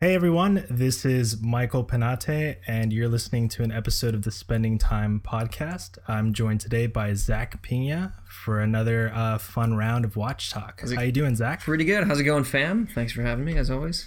[0.00, 4.78] Hey everyone, this is Michael Penate, and you're listening to an episode of the Spending
[4.78, 5.98] Time podcast.
[6.06, 10.82] I'm joined today by Zach Pina for another uh, fun round of Watch Talk.
[10.88, 11.62] How you doing, Zach?
[11.62, 12.06] Pretty good.
[12.06, 12.86] How's it going, fam?
[12.86, 14.06] Thanks for having me, as always.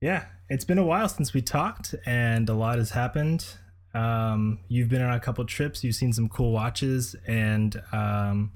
[0.00, 3.46] Yeah, it's been a while since we talked, and a lot has happened.
[3.94, 8.50] Um, you've been on a couple trips, you've seen some cool watches, and um,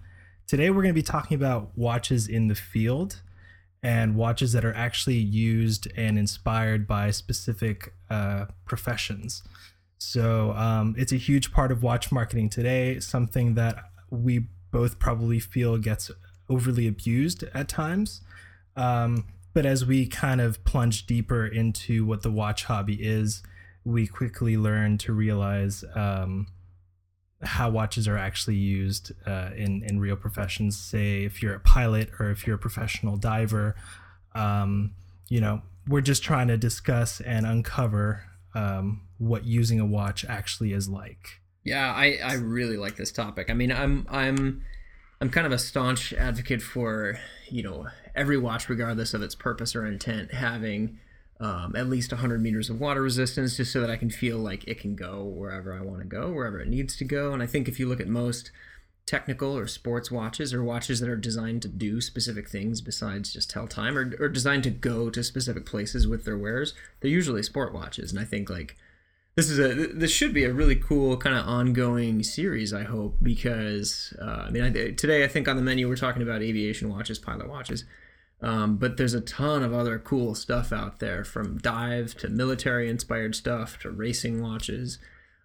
[0.49, 3.21] today we're going to be talking about watches in the field
[3.83, 9.43] and watches that are actually used and inspired by specific uh, professions.
[9.99, 13.77] So um, it's a huge part of watch marketing today, something that
[14.11, 16.11] we both probably feel gets
[16.49, 18.23] overly abused at times.
[18.77, 23.43] Um, but as we kind of plunge deeper into what the watch hobby is,
[23.85, 26.47] we quickly learn to realize um,
[27.43, 30.79] how watches are actually used uh, in in real professions.
[30.79, 33.75] Say, if you're a pilot or if you're a professional diver,
[34.35, 34.93] um,
[35.29, 40.73] you know, we're just trying to discuss and uncover um, what using a watch actually
[40.73, 41.41] is like.
[41.65, 43.51] Yeah, I, I really like this topic.
[43.51, 44.65] I mean, I'm I'm
[45.21, 49.75] I'm kind of a staunch advocate for you know every watch, regardless of its purpose
[49.75, 50.99] or intent, having
[51.41, 54.65] um, at least 100 meters of water resistance, just so that I can feel like
[54.69, 57.33] it can go wherever I want to go, wherever it needs to go.
[57.33, 58.51] And I think if you look at most
[59.07, 63.51] technical or sports watches or watches that are designed to do specific things besides just
[63.51, 67.43] tell time or, or designed to go to specific places with their wearers, they're usually
[67.43, 68.13] sport watches.
[68.13, 68.77] And I think like
[69.37, 73.17] this is a this should be a really cool kind of ongoing series i hope
[73.23, 76.91] because uh, i mean I, today i think on the menu we're talking about aviation
[76.91, 77.85] watches pilot watches
[78.43, 82.89] um, but there's a ton of other cool stuff out there from dive to military
[82.89, 84.99] inspired stuff to racing watches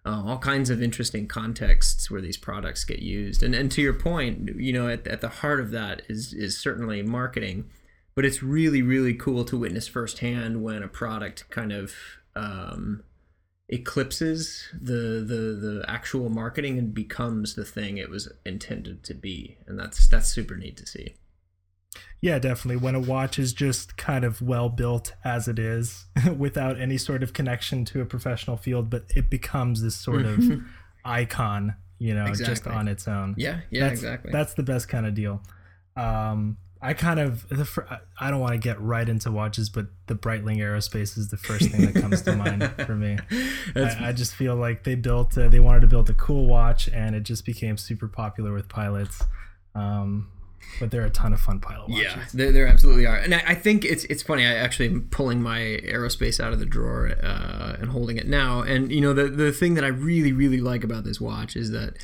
[0.06, 3.42] uh, all kinds of interesting contexts where these products get used.
[3.42, 6.58] And and to your point you know at, at the heart of that is is
[6.58, 7.68] certainly marketing
[8.14, 11.92] but it's really really cool to witness firsthand when a product kind of
[12.36, 13.02] um,
[13.68, 19.58] eclipses the the the actual marketing and becomes the thing it was intended to be.
[19.66, 21.14] And that's that's super neat to see
[22.20, 22.82] Yeah, definitely.
[22.82, 26.06] When a watch is just kind of well built as it is,
[26.36, 30.42] without any sort of connection to a professional field, but it becomes this sort of
[31.04, 33.34] icon, you know, just on its own.
[33.36, 35.42] yeah yeah that's, exactly That's the best kind of deal.
[35.96, 40.14] Um, I kind of the I don't want to get right into watches, but the
[40.14, 43.18] Breitling Aerospace is the first thing that comes to mind for me.
[43.76, 46.88] I, I just feel like they built uh, they wanted to build a cool watch,
[46.88, 49.22] and it just became super popular with pilots.
[49.74, 50.30] Um,
[50.80, 52.04] but they're a ton of fun pilot watches.
[52.04, 54.44] Yeah, there, there absolutely are, and I, I think it's it's funny.
[54.44, 58.62] I actually am pulling my aerospace out of the drawer uh, and holding it now.
[58.62, 61.70] And you know, the the thing that I really really like about this watch is
[61.70, 61.94] that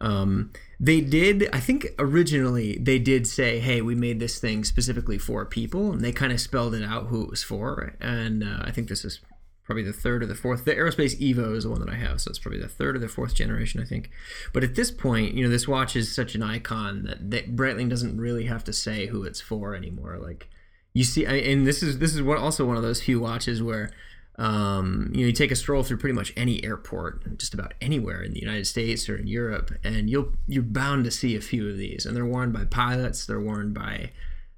[0.00, 1.48] um, they did.
[1.52, 6.02] I think originally they did say, "Hey, we made this thing specifically for people," and
[6.02, 7.94] they kind of spelled it out who it was for.
[8.00, 9.20] And uh, I think this is
[9.66, 10.64] probably the third or the fourth.
[10.64, 13.00] The Aerospace Evo is the one that I have, so it's probably the third or
[13.00, 14.10] the fourth generation, I think.
[14.52, 17.90] But at this point, you know, this watch is such an icon that, that Breitling
[17.90, 20.18] doesn't really have to say who it's for anymore.
[20.22, 20.48] Like
[20.94, 23.62] you see, I, and this is this is what also one of those few watches
[23.62, 23.90] where.
[24.38, 28.22] Um, you know, you take a stroll through pretty much any airport, just about anywhere
[28.22, 31.66] in the United States or in Europe, and you'll you're bound to see a few
[31.70, 32.04] of these.
[32.04, 33.24] And they're worn by pilots.
[33.24, 34.10] They're worn by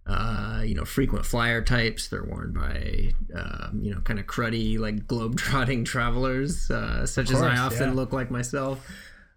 [0.08, 2.08] uh, you know, frequent flyer types.
[2.08, 7.42] They're worn by, um, you know, kind of cruddy, like globe-trotting travelers, uh, such as
[7.42, 7.94] I often yeah.
[7.94, 8.86] look like myself.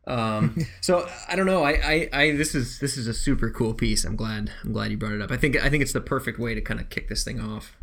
[0.08, 1.64] Um, so I don't know.
[1.64, 4.06] I, I, I, this is this is a super cool piece.
[4.06, 4.52] I'm glad.
[4.64, 5.32] I'm glad you brought it up.
[5.32, 7.76] I think I think it's the perfect way to kind of kick this thing off.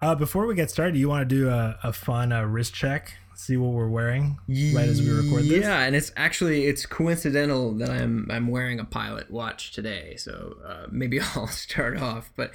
[0.00, 3.14] Uh, before we get started, you want to do a, a fun uh, wrist check,
[3.38, 5.62] see what we're wearing right as we record this.
[5.62, 10.16] Yeah, and it's actually it's coincidental that I'm I'm wearing a pilot watch today.
[10.16, 12.50] So uh, maybe I'll start off, but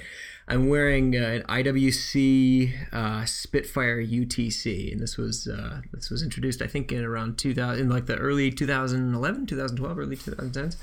[0.46, 6.60] I'm wearing uh, an IWC uh, Spitfire UTC, and this was uh, this was introduced
[6.60, 10.76] I think in around 2000 in like the early 2011, 2012, early 2010s.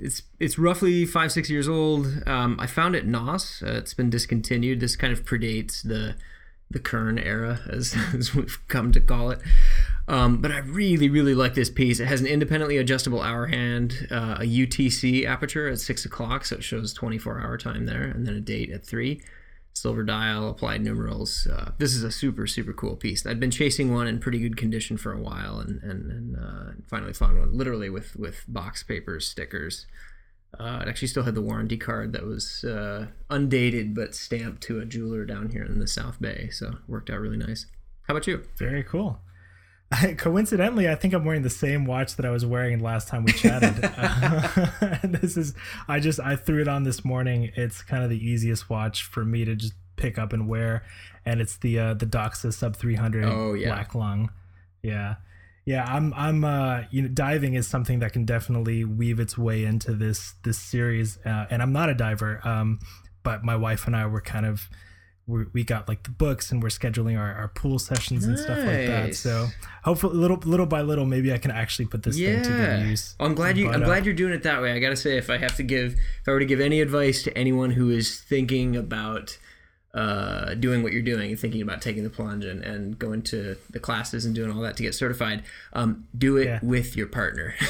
[0.00, 2.06] It's it's roughly five six years old.
[2.26, 3.62] Um, I found it NOS.
[3.62, 4.80] Uh, it's been discontinued.
[4.80, 6.16] This kind of predates the
[6.72, 9.40] the Kern era, as, as we've come to call it.
[10.08, 12.00] Um, but I really, really like this piece.
[12.00, 16.56] It has an independently adjustable hour hand, uh, a UTC aperture at six o'clock, so
[16.56, 19.22] it shows 24 hour time there, and then a date at three.
[19.74, 21.46] Silver dial, applied numerals.
[21.46, 23.24] Uh, this is a super, super cool piece.
[23.24, 26.72] I'd been chasing one in pretty good condition for a while, and and, and uh,
[26.88, 29.86] finally found one, literally with with box papers, stickers.
[30.58, 34.78] Uh, it actually still had the warranty card that was uh, undated but stamped to
[34.80, 36.50] a jeweler down here in the South Bay.
[36.52, 37.66] So it worked out really nice.
[38.08, 38.42] How about you?
[38.58, 39.20] Very cool.
[40.16, 43.32] Coincidentally, I think I'm wearing the same watch that I was wearing last time we
[43.32, 43.90] chatted.
[44.02, 45.54] Uh, this is
[45.88, 47.50] I just I threw it on this morning.
[47.56, 50.84] It's kind of the easiest watch for me to just pick up and wear,
[51.24, 53.68] and it's the uh, the Doxa Sub 300 Oh, yeah.
[53.68, 54.30] Black Lung.
[54.82, 55.16] Yeah,
[55.64, 55.84] yeah.
[55.84, 59.94] I'm I'm uh, you know diving is something that can definitely weave its way into
[59.94, 62.80] this this series, uh, and I'm not a diver, um,
[63.22, 64.68] but my wife and I were kind of.
[65.24, 68.58] We, we got like the books and we're scheduling our, our pool sessions and stuff
[68.58, 69.14] like that.
[69.14, 69.46] So
[69.84, 73.14] hopefully, little little by little, maybe I can actually put this thing to good use.
[73.20, 73.66] I'm glad you.
[73.66, 74.72] But, I'm uh, glad you're doing it that way.
[74.72, 77.22] I gotta say, if I have to give, if I were to give any advice
[77.22, 79.38] to anyone who is thinking about
[79.94, 83.56] uh, doing what you're doing and thinking about taking the plunge and, and going to
[83.70, 85.42] the classes and doing all that to get certified,
[85.74, 86.60] um, do it Yeah.
[86.62, 87.54] with your partner.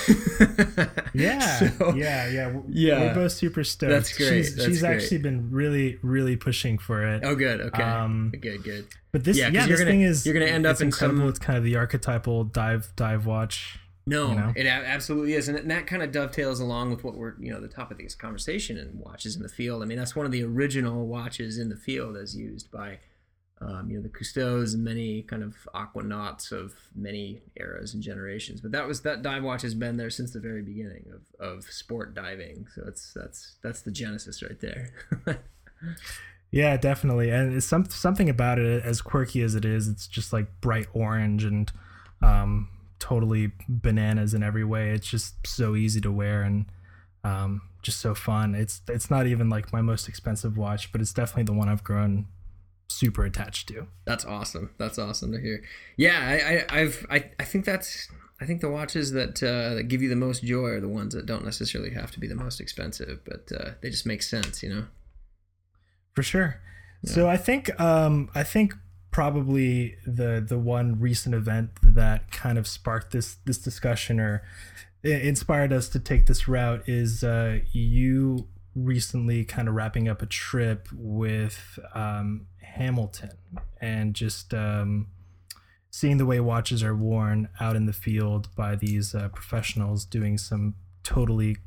[1.14, 3.00] Yeah, So- yeah, yeah, Yeah.
[3.00, 3.90] We're both super stoked.
[3.90, 4.94] That's great, She's, that's she's great.
[4.96, 7.22] actually been really, really pushing for it.
[7.24, 7.60] Oh, good.
[7.60, 7.82] Okay.
[7.82, 8.62] Um, good.
[8.64, 8.86] Good.
[9.12, 11.20] But this, Yeah, yeah, this gonna- thing is you're gonna end up in incredible.
[11.20, 13.78] some- It's kind of the archetypal dive dive watch.
[14.04, 14.52] No, you know?
[14.56, 17.60] it a- absolutely is, and that- kind of dovetails along with what we're, you know,
[17.60, 19.82] the topic of this conversation and watches in the field.
[19.82, 22.98] I mean, that's one of the original watches in the field as used by,
[23.60, 28.60] um, you know, the Cousteaus and many kind of aquanauts of many eras and generations.
[28.60, 31.64] But that was that dive watch has been there since the very beginning of, of
[31.64, 32.66] sport diving.
[32.74, 34.92] So it's that's that's the genesis right there.
[36.50, 37.30] Yeah, definitely.
[37.30, 40.86] And it's some something about it, as quirky as it is, it's just like bright
[40.92, 41.72] orange and
[42.20, 42.68] um,
[43.02, 44.90] totally bananas in every way.
[44.90, 46.66] It's just so easy to wear and
[47.24, 48.54] um, just so fun.
[48.54, 51.82] It's it's not even like my most expensive watch, but it's definitely the one I've
[51.82, 52.26] grown
[52.88, 53.88] super attached to.
[54.04, 54.70] That's awesome.
[54.78, 55.64] That's awesome to hear.
[55.96, 58.08] Yeah, I, I, I've, I, I think that's,
[58.40, 61.14] I think the watches that uh, that give you the most joy are the ones
[61.14, 64.62] that don't necessarily have to be the most expensive, but uh, they just make sense,
[64.62, 64.84] you know.
[66.14, 66.60] For sure.
[67.04, 68.74] So I think um, I think
[69.12, 74.42] probably the the one recent event that kind of sparked this this discussion or
[75.04, 80.26] inspired us to take this route is uh, you recently kind of wrapping up a
[80.26, 83.32] trip with um, Hamilton
[83.80, 85.08] and just um,
[85.90, 90.38] seeing the way watches are worn out in the field by these uh, professionals doing
[90.38, 91.58] some totally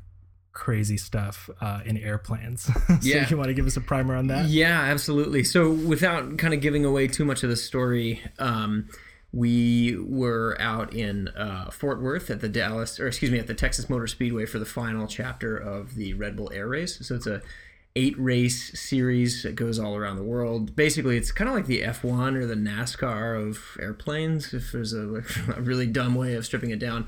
[0.56, 2.62] crazy stuff uh, in airplanes.
[2.86, 3.28] so Yeah.
[3.28, 4.46] you want to give us a primer on that?
[4.46, 5.44] Yeah, absolutely.
[5.44, 8.88] So without kind of giving away too much of the story, um,
[9.32, 13.54] we were out in uh, Fort Worth at the Dallas, or excuse me, at the
[13.54, 17.06] Texas Motor Speedway for the final chapter of the Red Bull Air Race.
[17.06, 17.42] So it's a
[17.94, 20.74] eight race series that goes all around the world.
[20.74, 24.54] Basically, it's kind of like the F1 or the NASCAR of airplanes.
[24.54, 25.22] If there's a,
[25.56, 27.06] a really dumb way of stripping it down.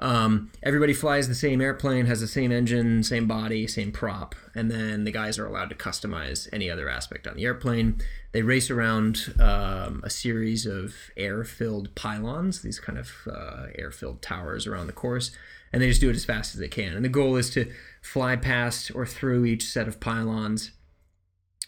[0.00, 4.70] Um, everybody flies the same airplane, has the same engine, same body, same prop, and
[4.70, 8.00] then the guys are allowed to customize any other aspect on the airplane.
[8.30, 14.68] They race around um, a series of air-filled pylons, these kind of uh, air-filled towers
[14.68, 15.32] around the course,
[15.72, 16.92] and they just do it as fast as they can.
[16.94, 17.68] And the goal is to
[18.00, 20.72] fly past or through each set of pylons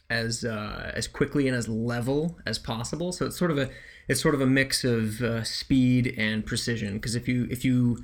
[0.08, 3.12] as uh, as quickly and as level as possible.
[3.12, 3.70] So it's sort of a
[4.08, 6.94] it's sort of a mix of uh, speed and precision.
[6.94, 7.98] Because if you if you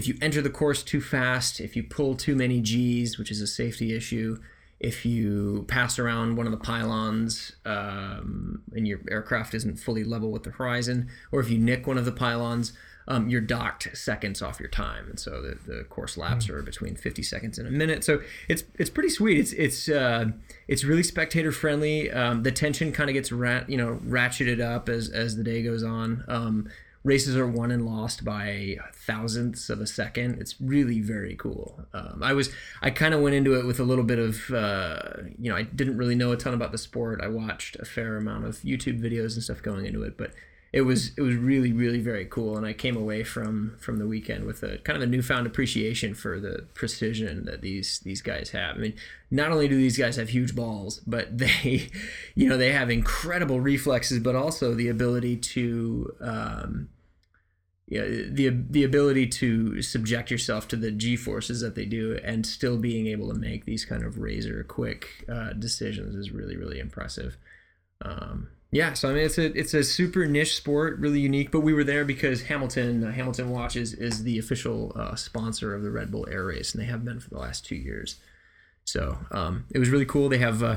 [0.00, 3.42] if you enter the course too fast, if you pull too many G's, which is
[3.42, 4.38] a safety issue,
[4.78, 10.30] if you pass around one of the pylons um, and your aircraft isn't fully level
[10.30, 12.72] with the horizon, or if you nick one of the pylons,
[13.08, 16.96] um, you're docked seconds off your time, and so the, the course laps are between
[16.96, 18.02] 50 seconds and a minute.
[18.02, 19.36] So it's it's pretty sweet.
[19.38, 20.26] It's it's uh,
[20.66, 22.10] it's really spectator friendly.
[22.10, 25.62] Um, the tension kind of gets rat you know ratcheted up as as the day
[25.62, 26.24] goes on.
[26.28, 26.68] Um,
[27.02, 30.38] races are won and lost by thousandths of a second.
[30.40, 31.86] It's really very cool.
[31.92, 32.50] Um, I was
[32.82, 35.00] I kind of went into it with a little bit of uh,
[35.38, 37.20] you know I didn't really know a ton about the sport.
[37.22, 40.32] I watched a fair amount of YouTube videos and stuff going into it, but
[40.72, 42.56] it was it was really really very cool.
[42.56, 46.14] And i came away from from the weekend with a kind of a newfound appreciation
[46.14, 48.76] for the precision that these these guys have.
[48.76, 48.94] I mean
[49.30, 51.88] not only do these guys have huge balls but they
[52.34, 56.88] you know they have incredible reflexes but also the ability to um
[57.90, 62.46] yeah, the the ability to subject yourself to the g forces that they do and
[62.46, 66.78] still being able to make these kind of razor quick uh, decisions is really really
[66.78, 67.36] impressive.
[68.02, 71.50] Um, yeah, so I mean it's a it's a super niche sport, really unique.
[71.50, 75.82] But we were there because Hamilton uh, Hamilton Watches is the official uh, sponsor of
[75.82, 78.16] the Red Bull Air Race, and they have been for the last two years.
[78.84, 80.28] So um, it was really cool.
[80.28, 80.76] They have uh,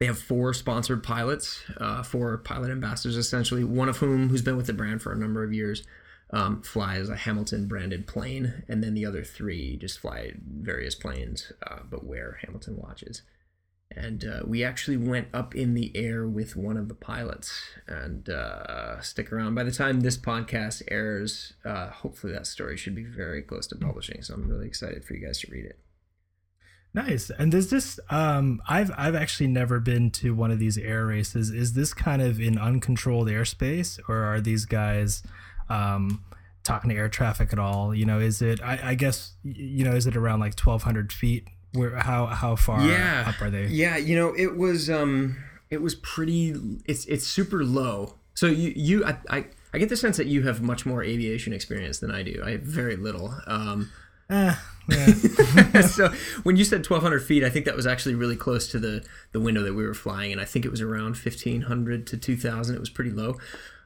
[0.00, 3.62] they have four sponsored pilots, uh, four pilot ambassadors essentially.
[3.62, 5.84] One of whom who's been with the brand for a number of years.
[6.34, 11.52] Um, flies a Hamilton branded plane, and then the other three just fly various planes,
[11.66, 13.20] uh, but wear Hamilton watches
[13.96, 18.28] and uh, we actually went up in the air with one of the pilots and
[18.28, 23.04] uh, stick around by the time this podcast airs uh, hopefully that story should be
[23.04, 25.78] very close to publishing so i'm really excited for you guys to read it
[26.94, 27.30] Nice.
[27.30, 31.50] And is this um I've I've actually never been to one of these air races.
[31.50, 35.22] Is this kind of in uncontrolled airspace or are these guys
[35.70, 36.22] um
[36.64, 37.94] talking to air traffic at all?
[37.94, 41.12] You know, is it I, I guess you know, is it around like twelve hundred
[41.12, 41.48] feet?
[41.72, 43.24] Where how how far yeah.
[43.28, 43.66] up are they?
[43.66, 45.36] Yeah, you know, it was um
[45.70, 48.14] it was pretty it's it's super low.
[48.34, 51.52] So you you I, I I get the sense that you have much more aviation
[51.52, 52.42] experience than I do.
[52.44, 53.34] I have very little.
[53.46, 53.90] Um,
[54.32, 54.54] Eh,
[54.88, 55.80] yeah.
[55.82, 56.08] so
[56.42, 59.40] when you said 1200 feet i think that was actually really close to the the
[59.40, 62.78] window that we were flying and i think it was around 1500 to 2000 it
[62.78, 63.36] was pretty low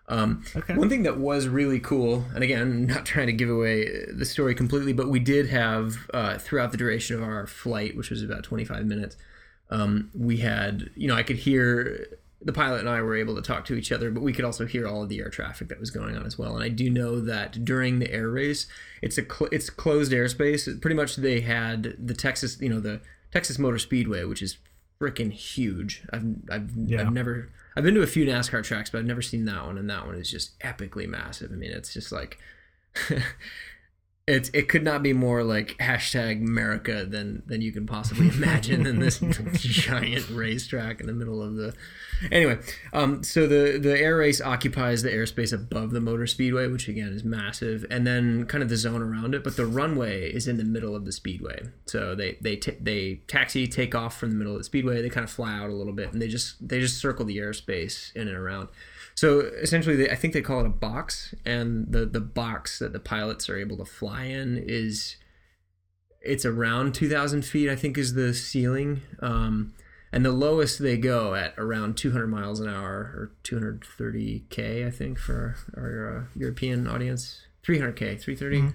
[0.09, 0.75] um, Okay.
[0.77, 4.55] one thing that was really cool and again not trying to give away the story
[4.55, 8.45] completely but we did have uh, throughout the duration of our flight which was about
[8.45, 9.17] 25 minutes
[9.71, 12.07] um, we had you know i could hear
[12.43, 14.65] the pilot and i were able to talk to each other but we could also
[14.67, 16.89] hear all of the air traffic that was going on as well and i do
[16.89, 18.69] know that during the air race
[19.03, 23.01] it's a cl- it's closed airspace pretty much they had the texas you know the
[23.33, 24.59] texas motor speedway which is
[25.01, 27.01] freaking huge i've i've, Yeah.
[27.01, 29.79] I've never i've been to a few nascar tracks but i've never seen that one
[29.79, 31.53] and that one is just epically massive.
[31.53, 32.39] I mean it's just like
[34.27, 38.85] it's it could not be more like hashtag America than than you can possibly imagine
[38.85, 39.19] in this
[39.55, 41.73] giant racetrack in the middle of the.
[42.33, 42.59] Anyway,
[42.93, 47.13] um, so the the air race occupies the airspace above the motor speedway, which again
[47.13, 49.45] is massive, and then kind of the zone around it.
[49.45, 53.21] But the runway is in the middle of the speedway, so they they t- they
[53.29, 55.03] taxi take off from the middle of the speedway.
[55.03, 57.37] They kind of fly out a little bit, and they just they just circle the
[57.37, 58.71] airspace in and around.
[59.17, 62.93] So essentially, they, I think they call it a box, and the the box that
[62.93, 65.17] the pilots are able to fly in is
[66.23, 67.69] it's around 2,000 feet.
[67.71, 69.75] I think is the ceiling, um,
[70.13, 74.87] and the lowest they go at around 200 miles an hour or 230k.
[74.87, 78.75] I think for our, our uh, European audience, 300k, 330.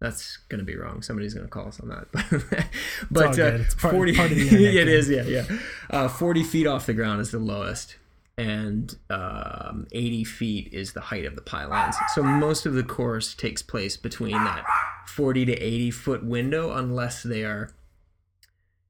[0.00, 1.02] That's gonna be wrong.
[1.02, 2.06] Somebody's gonna call us on that.
[3.10, 5.44] but all uh, part- 40, part of the internet it is, yeah, yeah.
[5.90, 7.96] Uh, 40 feet off the ground is the lowest,
[8.40, 11.94] and um, 80 feet is the height of the pylons.
[12.14, 14.64] So most of the course takes place between that
[15.08, 17.70] 40 to 80 foot window, unless they are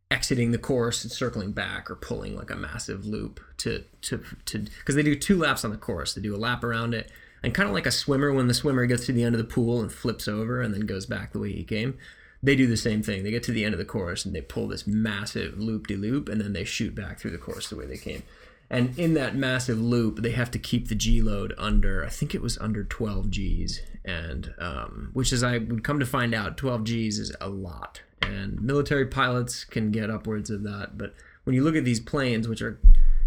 [0.09, 4.59] exiting the course and circling back or pulling like a massive loop to to to
[4.59, 6.15] because they do two laps on the course.
[6.15, 7.11] They do a lap around it
[7.43, 9.53] and kind of like a swimmer when the swimmer gets to the end of the
[9.53, 11.99] pool and flips over and then goes back the way he came.
[12.41, 13.25] They do the same thing.
[13.25, 15.97] They get to the end of the course and they pull this massive loop de
[15.97, 18.23] loop and then they shoot back through the course the way they came.
[18.71, 22.35] And in that massive loop, they have to keep the G load under, I think
[22.35, 23.81] it was under 12 Gs.
[24.05, 28.03] And um, which is, I would come to find out, 12 Gs is a lot.
[28.23, 30.97] And military pilots can get upwards of that.
[30.97, 32.79] But when you look at these planes, which are,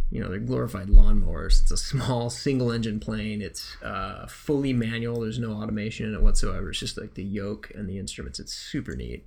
[0.09, 3.41] you know, they're glorified lawnmowers, it's a small single engine plane.
[3.41, 5.21] It's uh, fully manual.
[5.21, 6.69] There's no automation in it whatsoever.
[6.69, 8.39] It's just like the yoke and the instruments.
[8.39, 9.25] It's super neat.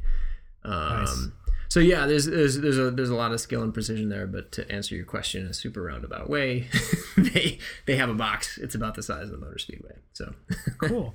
[0.65, 1.29] Um, Nice.
[1.69, 4.27] So yeah, there's there's there's a there's a lot of skill and precision there.
[4.27, 6.69] But to answer your question in a super roundabout way,
[7.17, 8.59] they they have a box.
[8.59, 9.97] It's about the size of the motor speedway.
[10.13, 10.35] So
[10.79, 11.15] cool.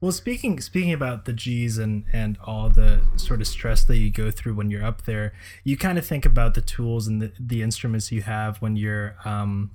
[0.00, 4.10] Well, speaking speaking about the G's and and all the sort of stress that you
[4.10, 5.32] go through when you're up there,
[5.62, 9.14] you kind of think about the tools and the, the instruments you have when you're
[9.24, 9.70] um,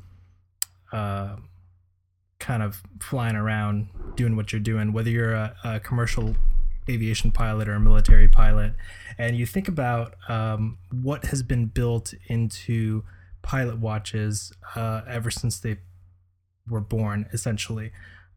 [0.91, 1.37] uh,
[2.39, 6.35] kind of flying around doing what you're doing, whether you're a, a commercial
[6.89, 8.73] aviation pilot or a military pilot,
[9.17, 13.03] and you think about um, what has been built into
[13.41, 15.77] pilot watches uh, ever since they
[16.69, 17.91] were born, essentially.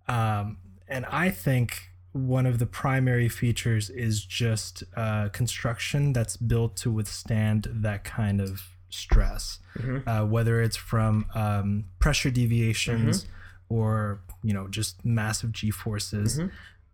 [0.09, 6.76] Um, and I think one of the primary features is just uh, construction that's built
[6.78, 9.61] to withstand that kind of stress,
[10.09, 13.26] uh, whether it's from um, pressure deviations
[13.69, 16.38] or you know just massive g forces.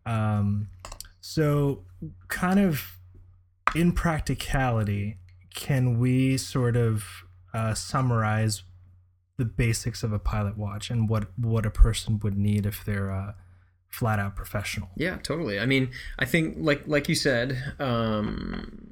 [0.04, 0.68] Um,
[1.28, 1.82] so,
[2.28, 2.98] kind of
[3.74, 5.18] in practicality,
[5.52, 8.62] can we sort of uh, summarize
[9.36, 13.08] the basics of a pilot watch and what what a person would need if they're
[13.08, 13.34] a
[13.88, 14.90] flat out professional?
[14.96, 15.58] Yeah, totally.
[15.58, 18.85] I mean, I think like like you said, um,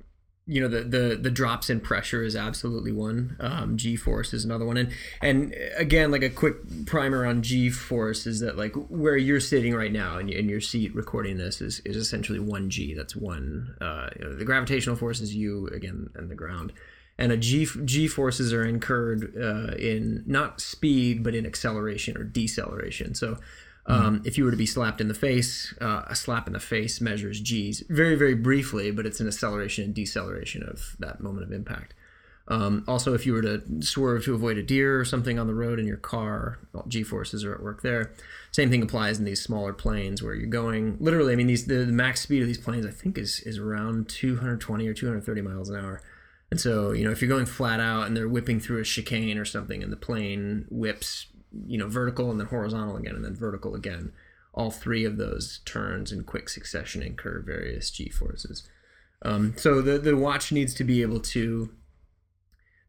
[0.47, 3.37] you know, the the the drops in pressure is absolutely one.
[3.41, 7.71] Um, G force is another one, and and again, like a quick primer on G
[7.71, 11.63] force is that like where you're sitting right now in, in your seat recording this
[11.63, 12.93] is is essentially one G.
[12.93, 13.75] That's one.
[13.81, 16.73] Uh, you know, the gravitational force is you again and the ground.
[17.17, 22.25] And a G G forces are incurred uh, in not speed but in acceleration or
[22.25, 23.15] deceleration.
[23.15, 23.39] So
[23.87, 26.61] um, if you were to be slapped in the face, uh, a slap in the
[26.61, 31.45] face measures G's very, very briefly, but it's an acceleration and deceleration of that moment
[31.45, 31.95] of impact.
[32.47, 35.55] Um, also, if you were to swerve to avoid a deer or something on the
[35.55, 38.13] road in your car, well, G forces are at work there.
[38.53, 40.97] Same thing applies in these smaller planes where you're going.
[41.01, 43.59] Literally, I mean, these the, the max speed of these planes I think is is
[43.59, 46.03] around 220 or 230 miles an hour.
[46.51, 49.39] And so, you know, if you're going flat out and they're whipping through a chicane
[49.39, 51.27] or something and the plane whips,
[51.67, 54.13] you know, vertical and then horizontal again and then vertical again,
[54.53, 58.69] all three of those turns in quick succession incur various g forces.
[59.23, 61.71] Um, so the, the watch needs to be able to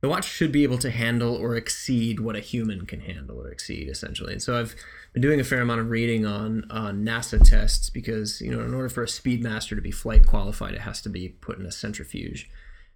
[0.02, 3.50] the watch should be able to handle or exceed what a human can handle or
[3.50, 4.34] exceed essentially.
[4.34, 4.76] And so i've
[5.14, 8.74] been doing a fair amount of reading on on nasa tests because you know in
[8.74, 11.72] order for a speedmaster to be flight qualified it has to be put in a
[11.72, 12.50] centrifuge.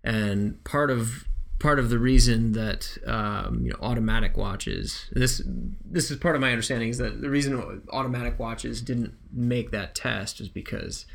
[0.04, 1.26] And part of
[1.60, 5.42] part of the reason that um, you know automatic watches this
[5.86, 9.94] this is part of my understanding is that the reason automatic watches didn't make that
[9.94, 11.06] test is because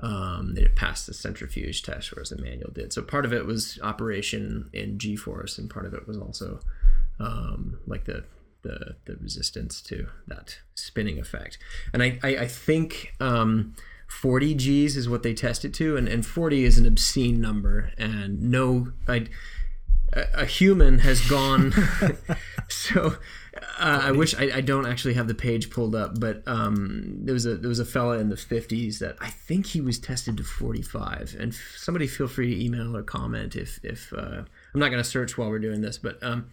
[0.00, 2.92] um, they passed the centrifuge test, whereas the manual did.
[2.92, 6.60] So part of it was operation in G-force, and part of it was also
[7.18, 8.24] um, like the,
[8.62, 11.58] the the resistance to that spinning effect.
[11.92, 13.14] And I I, I think.
[13.20, 13.74] Um,
[14.08, 17.90] 40 G's is what they test it to, and, and 40 is an obscene number.
[17.98, 19.26] And no, I,
[20.16, 21.72] a, a human has gone.
[22.68, 23.14] so
[23.78, 27.34] uh, I wish I, I, don't actually have the page pulled up, but um, there
[27.34, 30.36] was a there was a fella in the fifties that I think he was tested
[30.38, 31.36] to forty five.
[31.38, 34.42] And somebody feel free to email or comment if if uh,
[34.74, 36.50] I'm not going to search while we're doing this, but um,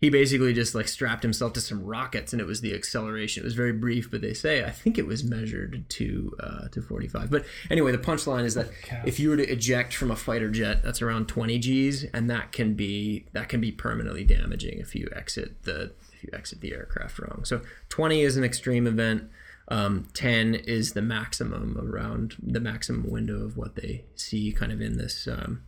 [0.00, 3.42] he basically just like strapped himself to some rockets, and it was the acceleration.
[3.42, 6.80] It was very brief, but they say I think it was measured to uh, to
[6.80, 7.30] forty five.
[7.30, 9.02] But anyway, the punchline is that okay.
[9.04, 12.52] if you were to eject from a fighter jet, that's around twenty G's, and that
[12.52, 16.72] can be that can be permanently damaging if you exit the if you exit the
[16.72, 17.44] aircraft wrong.
[17.44, 19.30] So 20 is an extreme event.
[19.68, 24.80] Um, 10 is the maximum around the maximum window of what they see kind of
[24.80, 25.62] in this um,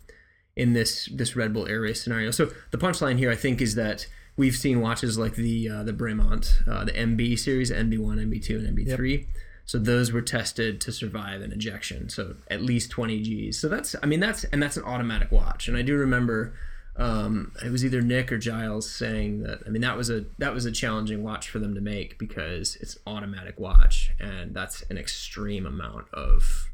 [0.56, 2.30] in this this Red Bull Air Race scenario.
[2.30, 5.92] So the punchline here, I think, is that we've seen watches like the uh, the
[5.92, 9.10] Bremont, uh, the MB series, MB1, MB2, and MB3.
[9.10, 9.26] Yep.
[9.64, 12.08] So those were tested to survive an ejection.
[12.08, 13.58] So at least 20 Gs.
[13.58, 15.68] So that's I mean that's and that's an automatic watch.
[15.68, 16.54] And I do remember
[16.96, 19.60] um, it was either Nick or Giles saying that.
[19.66, 22.76] I mean, that was a that was a challenging watch for them to make because
[22.76, 26.68] it's automatic watch, and that's an extreme amount of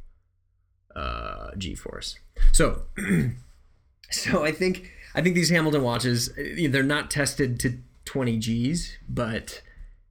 [0.97, 2.19] uh, G-force.
[2.51, 2.83] So,
[4.11, 9.63] so I think I think these Hamilton watches they're not tested to 20 Gs, but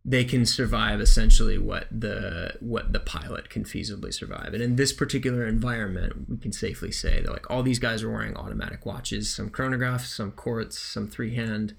[0.04, 4.54] they can survive essentially what the what the pilot can feasibly survive.
[4.54, 8.12] And in this particular environment, we can safely say that like all these guys are
[8.12, 11.74] wearing automatic watches, some chronographs, some quartz, some three hand.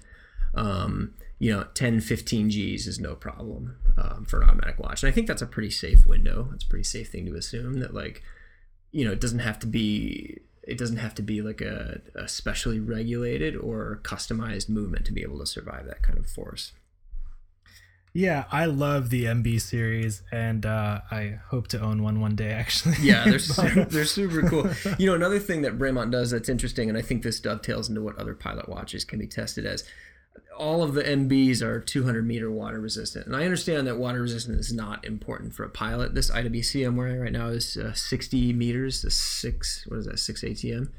[0.55, 5.03] Um, you know, 10, 15 Gs is no problem um, for an automatic watch.
[5.03, 6.49] And I think that's a pretty safe window.
[6.55, 8.23] It's a pretty safe thing to assume that like,
[8.91, 12.27] you know, it doesn't have to be it doesn't have to be like a, a
[12.27, 16.73] specially regulated or customized movement to be able to survive that kind of force.
[18.13, 22.51] Yeah, I love the MB series, and uh, I hope to own one one day.
[22.51, 24.69] Actually, yeah, they're super, they're super cool.
[24.99, 28.01] You know, another thing that Bremont does that's interesting, and I think this dovetails into
[28.01, 29.83] what other pilot watches can be tested as.
[30.57, 34.67] All of the MBs are 200 meter water resistant, and I understand that water resistance
[34.67, 36.15] is not important for a pilot.
[36.15, 40.19] This IWC I'm wearing right now is uh, 60 meters, the six what is that,
[40.19, 40.89] six ATM.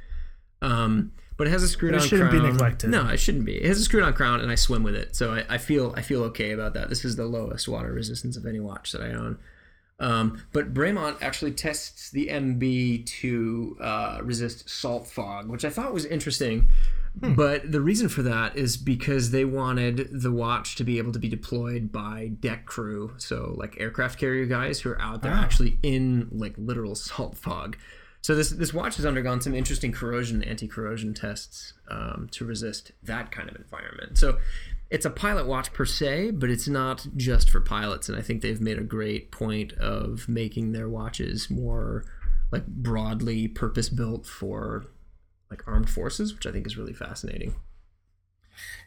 [0.62, 2.06] Um, but it has a screwed on crown.
[2.06, 2.42] It shouldn't crown.
[2.42, 2.90] be neglected.
[2.90, 3.56] No, it shouldn't be.
[3.56, 5.94] It has a screwed on crown, and I swim with it, so I, I feel
[5.96, 6.90] I feel okay about that.
[6.90, 9.38] This is the lowest water resistance of any watch that I own.
[10.00, 15.92] Um, but Bremont actually tests the MB to uh, resist salt fog, which I thought
[15.92, 16.68] was interesting.
[17.18, 17.34] Hmm.
[17.34, 21.18] But the reason for that is because they wanted the watch to be able to
[21.18, 25.42] be deployed by deck crew, so like aircraft carrier guys who are out there ah.
[25.42, 27.76] actually in like literal salt fog.
[28.22, 33.32] So this this watch has undergone some interesting corrosion anti-corrosion tests um, to resist that
[33.32, 34.18] kind of environment.
[34.18, 34.38] So
[34.90, 38.08] it's a pilot watch per se, but it's not just for pilots.
[38.08, 42.04] And I think they've made a great point of making their watches more
[42.50, 44.86] like broadly purpose built for
[45.50, 47.54] like armed forces, which I think is really fascinating.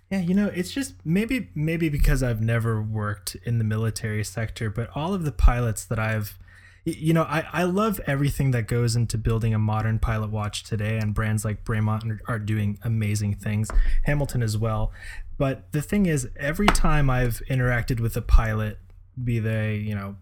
[0.10, 4.70] Yeah, you know, it's just maybe maybe because I've never worked in the military sector,
[4.70, 6.38] but all of the pilots that I've
[6.86, 10.98] you know, I, I love everything that goes into building a modern pilot watch today,
[10.98, 13.70] and brands like Bremont are doing amazing things.
[14.04, 14.92] Hamilton as well.
[15.38, 18.80] But the thing is, every time I've interacted with a pilot,
[19.24, 20.18] be they, you know,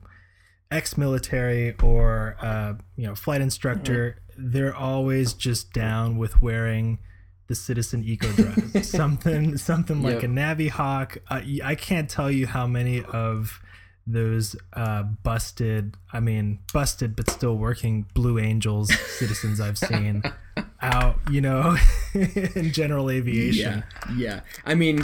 [0.71, 4.51] ex-military or uh, you know, flight instructor, mm-hmm.
[4.51, 6.99] they're always just down with wearing
[7.47, 11.17] the Citizen Eco-Drive, something, something like a Navihawk.
[11.29, 13.59] Uh, I can't tell you how many of
[14.07, 20.23] those uh, busted, I mean, busted but still working Blue Angels citizens I've seen
[20.81, 21.77] out, you know,
[22.13, 23.83] in general aviation.
[24.09, 24.41] Yeah, yeah.
[24.65, 25.03] I mean,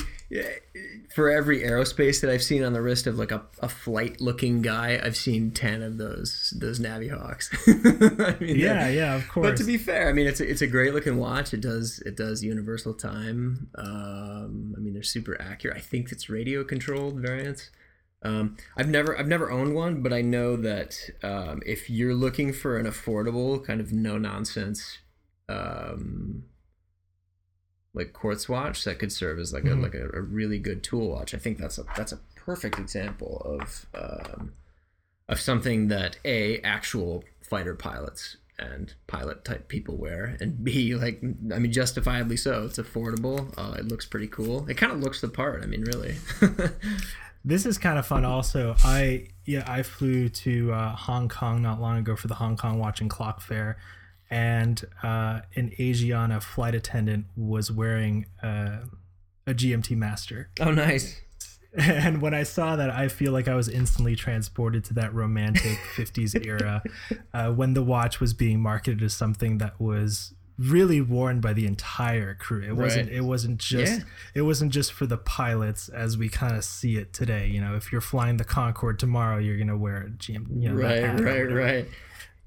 [1.16, 4.62] for every aerospace that I've seen on the wrist of like a, a flight looking
[4.62, 7.50] guy, I've seen ten of those those Navihawks.
[8.36, 9.52] I mean, yeah, yeah, of course.
[9.52, 11.54] But to be fair, I mean it's a, it's a great looking watch.
[11.54, 13.70] It does it does universal time.
[13.76, 15.78] Um, I mean they're super accurate.
[15.78, 17.70] I think it's radio controlled variants.
[18.24, 22.52] Um, I've never I've never owned one, but I know that um, if you're looking
[22.52, 24.98] for an affordable kind of no nonsense
[25.48, 26.44] um,
[27.98, 29.80] like quartz watch that could serve as like mm-hmm.
[29.80, 31.34] a like a, a, really good tool watch.
[31.34, 34.54] I think that's a that's a perfect example of um,
[35.28, 41.22] of something that a actual fighter pilots and pilot type people wear, and b like
[41.54, 42.66] I mean justifiably so.
[42.66, 43.54] It's affordable.
[43.58, 44.68] Uh, it looks pretty cool.
[44.70, 45.64] It kind of looks the part.
[45.64, 46.16] I mean, really.
[47.46, 48.26] this is kind of fun.
[48.26, 52.58] Also, I yeah I flew to uh, Hong Kong not long ago for the Hong
[52.58, 53.78] Kong Watch and Clock Fair
[54.30, 58.80] and uh, an Asiana flight attendant was wearing uh,
[59.46, 60.50] a GMT Master.
[60.60, 61.22] Oh, nice.
[61.80, 65.78] And when I saw that, I feel like I was instantly transported to that romantic
[65.96, 66.82] 50s era
[67.36, 71.68] uh, when the watch was being marketed as something that was really worn by the
[71.68, 72.63] entire crew.
[72.63, 73.18] It wasn't right.
[73.18, 74.06] it wasn't just yeah.
[74.34, 77.48] it wasn't just for the pilots as we kind of see it today.
[77.48, 80.62] You know, if you're flying the Concorde tomorrow, you're gonna wear a GM.
[80.62, 81.88] You know, right, right, right.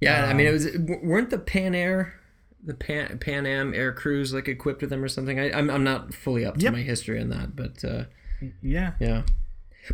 [0.01, 2.15] Yeah, um, I mean, it um, was weren't the Pan Air,
[2.65, 5.39] the Pan Pan Am Air Crews like equipped with them or something.
[5.39, 6.73] I, I'm I'm not fully up to yep.
[6.73, 8.05] my history on that, but uh,
[8.63, 9.23] yeah, yeah.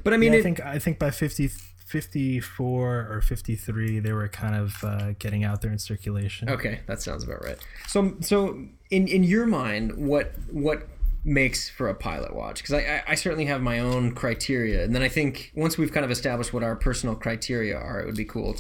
[0.02, 4.28] But I mean, yeah, I think I think by 50, 54 or 53 they were
[4.28, 6.48] kind of uh, getting out there in circulation.
[6.48, 7.58] Okay, that sounds about right.
[7.86, 10.88] So so in in your mind, what what
[11.26, 15.02] makes for a pilot watch because I, I certainly have my own criteria and then
[15.02, 18.24] i think once we've kind of established what our personal criteria are it would be
[18.24, 18.56] cool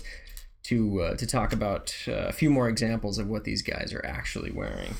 [0.66, 4.04] to uh, to talk about uh, a few more examples of what these guys are
[4.04, 4.94] actually wearing.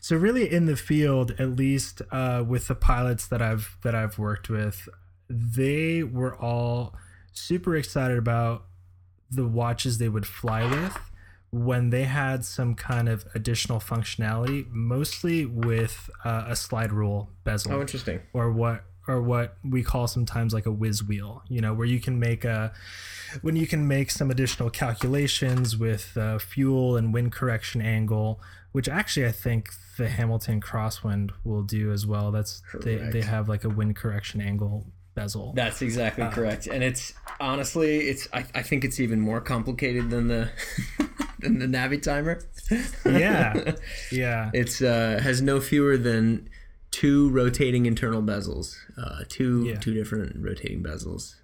[0.00, 4.18] So really, in the field, at least uh, with the pilots that I've that I've
[4.18, 4.88] worked with,
[5.28, 6.94] they were all
[7.32, 8.64] super excited about
[9.30, 10.98] the watches they would fly with
[11.50, 17.74] when they had some kind of additional functionality, mostly with uh, a slide rule bezel.
[17.74, 18.20] Oh, interesting.
[18.32, 22.00] Or what or what we call sometimes like a whiz wheel, you know, where you
[22.00, 22.72] can make a
[23.40, 28.40] when you can make some additional calculations with uh, fuel and wind correction angle,
[28.72, 32.30] which actually I think the Hamilton Crosswind will do as well.
[32.30, 35.52] That's they, they have like a wind correction angle bezel.
[35.54, 36.66] That's exactly uh, correct.
[36.66, 40.50] And it's honestly, it's I, I think it's even more complicated than the
[41.38, 42.44] than the Navitimer.
[43.04, 43.74] yeah,
[44.12, 44.50] yeah.
[44.54, 46.48] It's uh, has no fewer than
[46.92, 49.80] two rotating internal bezels, uh, two yeah.
[49.80, 51.34] two different rotating bezels.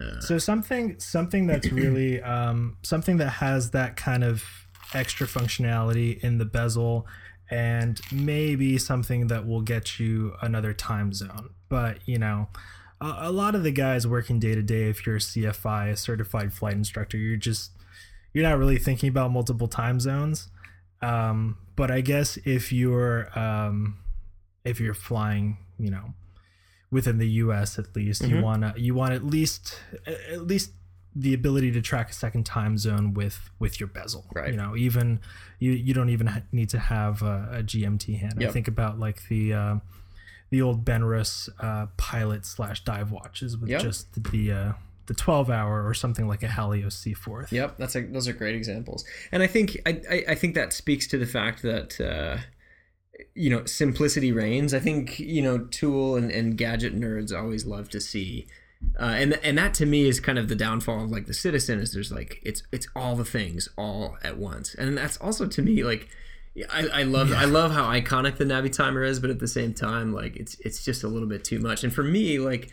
[0.00, 4.42] Uh, so something something that's really um, something that has that kind of
[4.94, 7.06] extra functionality in the bezel
[7.50, 12.48] and maybe something that will get you another time zone but you know
[13.00, 15.96] a, a lot of the guys working day to day if you're a cfi a
[15.96, 17.72] certified flight instructor you're just
[18.32, 20.48] you're not really thinking about multiple time zones
[21.02, 23.98] um, but i guess if you're um,
[24.66, 26.14] if you're flying, you know,
[26.90, 27.78] within the U.S.
[27.78, 28.36] at least, mm-hmm.
[28.36, 30.72] you wanna you want at least at least
[31.14, 34.26] the ability to track a second time zone with with your bezel.
[34.34, 34.50] Right.
[34.50, 35.20] You know, even
[35.58, 38.34] you you don't even need to have a, a GMT hand.
[38.38, 38.50] Yep.
[38.50, 39.76] I think about like the uh,
[40.50, 43.80] the old Benrus uh, pilot slash dive watches with yep.
[43.80, 44.72] just the uh,
[45.06, 47.52] the 12 hour or something like a Halios Seaforth.
[47.52, 49.04] Yep, that's a, those are great examples.
[49.32, 52.42] And I think I, I, I think that speaks to the fact that uh,
[53.34, 57.88] you know simplicity reigns i think you know tool and, and gadget nerds always love
[57.88, 58.46] to see
[59.00, 61.78] uh, and and that to me is kind of the downfall of like the citizen
[61.78, 65.62] is there's like it's it's all the things all at once and that's also to
[65.62, 66.08] me like
[66.70, 67.40] I, I love yeah.
[67.40, 70.84] I love how iconic the Navitimer is, but at the same time, like it's it's
[70.84, 71.84] just a little bit too much.
[71.84, 72.70] And for me, like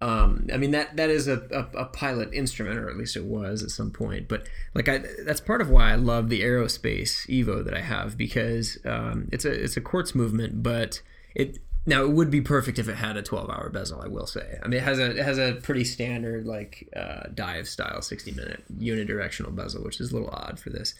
[0.00, 3.24] um, I mean that that is a, a, a, pilot instrument, or at least it
[3.24, 4.28] was at some point.
[4.28, 8.18] But like I, that's part of why I love the aerospace Evo that I have
[8.18, 11.00] because um, it's a it's a quartz movement, but
[11.34, 14.02] it now it would be perfect if it had a 12 hour bezel.
[14.02, 14.58] I will say.
[14.62, 18.32] I mean, it has a it has a pretty standard like uh, dive style 60
[18.32, 20.94] minute unidirectional bezel, which is a little odd for this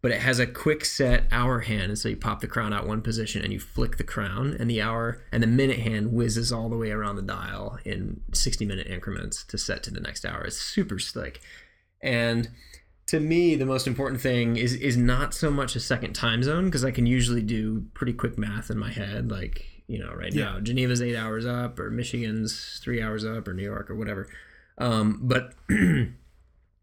[0.00, 2.86] but it has a quick set hour hand and so you pop the crown out
[2.86, 6.52] one position and you flick the crown and the hour and the minute hand whizzes
[6.52, 10.24] all the way around the dial in 60 minute increments to set to the next
[10.24, 10.44] hour.
[10.44, 11.40] It's super slick.
[12.00, 12.48] And
[13.06, 16.66] to me the most important thing is is not so much a second time zone
[16.66, 20.34] because i can usually do pretty quick math in my head like you know right
[20.34, 20.44] yeah.
[20.44, 24.28] now geneva's eight hours up or michigan's three hours up or new york or whatever.
[24.78, 25.54] Um, but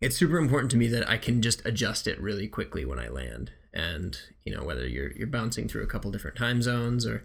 [0.06, 3.08] it's super important to me that I can just adjust it really quickly when I
[3.08, 3.52] land.
[3.74, 7.24] And you know whether you're you're bouncing through a couple different time zones or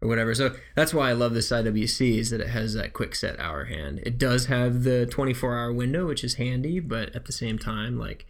[0.00, 0.34] or whatever.
[0.34, 3.64] So that's why I love this IWC is that it has that quick set hour
[3.64, 4.00] hand.
[4.04, 7.98] It does have the 24 hour window, which is handy, but at the same time,
[7.98, 8.26] like,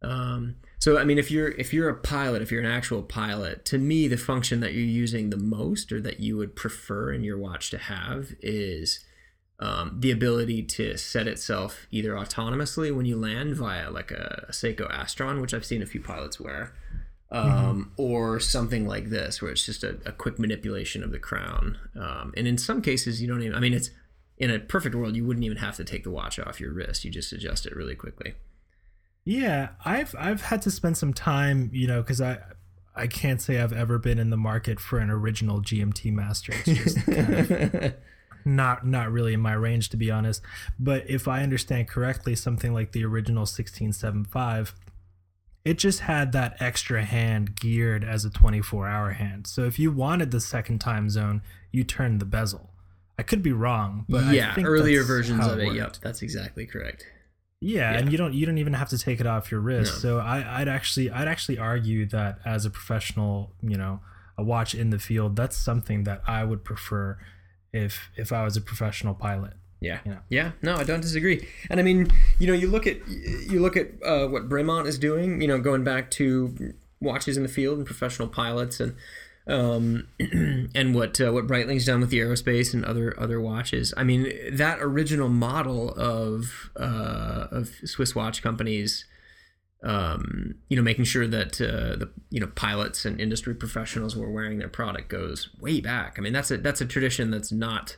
[0.00, 3.64] um, so I mean, if you're if you're a pilot, if you're an actual pilot,
[3.66, 7.24] to me, the function that you're using the most or that you would prefer in
[7.24, 9.04] your watch to have is
[9.62, 14.52] um, the ability to set itself either autonomously when you land via like a, a
[14.52, 16.74] Seiko Astron, which I've seen a few pilots wear,
[17.30, 17.82] um, mm-hmm.
[17.96, 21.78] or something like this, where it's just a, a quick manipulation of the crown.
[21.94, 23.54] Um, and in some cases, you don't even.
[23.54, 23.90] I mean, it's
[24.36, 27.04] in a perfect world, you wouldn't even have to take the watch off your wrist.
[27.04, 28.34] You just adjust it really quickly.
[29.24, 32.40] Yeah, I've I've had to spend some time, you know, because I
[32.96, 36.52] I can't say I've ever been in the market for an original GMT master.
[36.66, 37.94] It's just kind of
[38.44, 40.42] not not really in my range to be honest.
[40.78, 44.74] But if I understand correctly, something like the original 1675,
[45.64, 49.46] it just had that extra hand geared as a 24 hour hand.
[49.46, 52.70] So if you wanted the second time zone, you turned the bezel.
[53.18, 55.68] I could be wrong, but yeah, earlier versions of it.
[55.68, 57.06] It yep, that's exactly correct.
[57.60, 59.92] Yeah, yeah, and you don't you don't even have to take it off your wrist.
[59.92, 59.98] No.
[59.98, 64.00] So I, I'd actually I'd actually argue that as a professional, you know,
[64.36, 67.18] a watch in the field, that's something that I would prefer
[67.72, 69.54] if if I was a professional pilot.
[69.80, 69.98] Yeah.
[70.04, 70.18] You know?
[70.28, 70.52] Yeah.
[70.62, 71.48] No, I don't disagree.
[71.68, 72.08] And I mean,
[72.38, 75.40] you know, you look at you look at uh, what Bremont is doing.
[75.42, 78.94] You know, going back to watches in the field and professional pilots and
[79.46, 80.06] um,
[80.74, 83.92] and what uh, what Breitling's done with the aerospace and other other watches.
[83.96, 89.04] I mean, that original model of uh, of Swiss watch companies,
[89.82, 94.30] um, you know, making sure that uh, the you know pilots and industry professionals were
[94.30, 96.16] wearing their product goes way back.
[96.18, 97.96] I mean, that's a that's a tradition that's not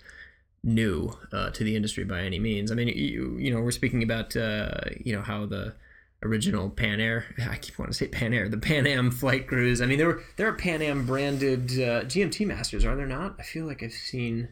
[0.62, 2.73] new uh, to the industry by any means.
[2.73, 5.75] I mean, you you know, we're speaking about uh, you know how the
[6.23, 7.27] original Pan Air.
[7.51, 9.83] I keep wanting to say Pan Air, the Pan Am flight crews.
[9.83, 13.37] I mean, there were there are Pan Am branded uh, GMT masters, are there not?
[13.38, 14.49] I feel like I've seen.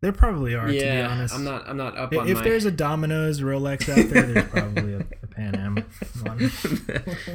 [0.00, 0.70] There probably are.
[0.70, 1.68] Yeah, to be honest, I'm not.
[1.68, 2.28] I'm not up if, on.
[2.28, 2.44] If my...
[2.44, 5.06] there's a Domino's Rolex out there, there's probably a
[5.38, 5.76] Pan Am
[6.22, 6.50] one.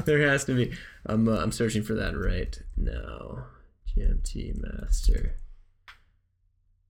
[0.06, 0.72] there has to be.
[1.06, 1.28] I'm.
[1.28, 3.46] Uh, I'm searching for that right now.
[3.88, 5.40] GMT master.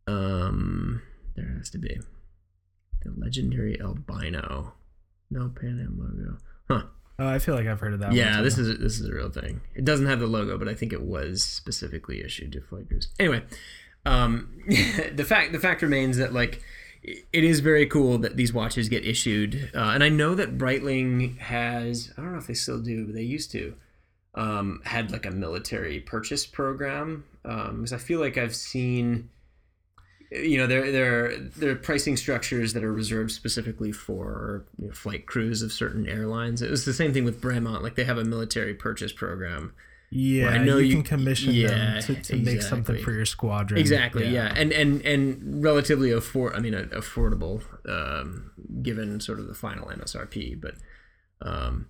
[0.08, 1.04] Um,
[1.36, 2.00] there has to be
[3.04, 4.74] the legendary albino.
[5.30, 6.38] No Pan Am logo.
[6.68, 6.88] Huh.
[7.20, 8.14] Oh, I feel like I've heard of that.
[8.14, 9.62] Yeah, this is this is a real thing.
[9.76, 13.10] It doesn't have the logo, but I think it was specifically issued to flight crews.
[13.20, 13.44] Anyway,
[14.06, 16.64] um, the fact the fact remains that like
[17.04, 21.38] it is very cool that these watches get issued, uh, and I know that Breitling
[21.40, 22.12] has.
[22.18, 23.76] I don't know if they still do, but they used to.
[24.36, 29.30] Um, had like a military purchase program because um, I feel like I've seen
[30.34, 34.94] you know there there there are pricing structures that are reserved specifically for you know,
[34.94, 36.62] flight crews of certain airlines.
[36.62, 37.82] It was the same thing with Bremont.
[37.82, 39.74] Like they have a military purchase program.
[40.16, 42.44] Yeah, I know you, you can commission yeah, them to, to exactly.
[42.44, 43.80] make something for your squadron.
[43.80, 44.26] Exactly.
[44.26, 44.54] Yeah, yeah.
[44.56, 46.54] and and and relatively afford.
[46.56, 48.52] I mean, affordable um,
[48.84, 50.76] given sort of the final MSRP, but.
[51.42, 51.88] Um,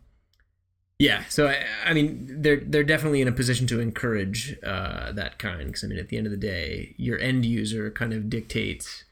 [0.99, 5.37] yeah, so I, I, mean, they're they're definitely in a position to encourage uh, that
[5.37, 8.29] kind because I mean, at the end of the day, your end user kind of
[8.29, 9.03] dictates.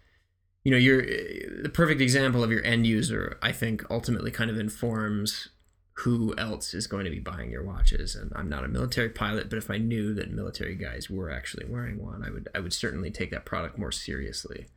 [0.63, 4.58] You know, your the perfect example of your end user, I think, ultimately kind of
[4.58, 5.50] informs
[5.93, 8.15] who else is going to be buying your watches.
[8.15, 11.65] And I'm not a military pilot, but if I knew that military guys were actually
[11.65, 14.67] wearing one, I would I would certainly take that product more seriously,